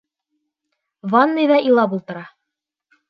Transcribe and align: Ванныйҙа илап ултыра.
Ванныйҙа 1.13 1.59
илап 1.69 1.95
ултыра. 1.99 2.25